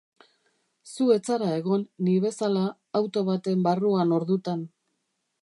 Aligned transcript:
Zu 0.91 1.09
ez 1.15 1.17
zara 1.29 1.49
egon, 1.57 1.83
ni 2.07 2.15
bezala, 2.23 2.65
auto 3.01 3.25
baten 3.29 3.63
barruan 3.69 4.19
ordutan. 4.19 4.67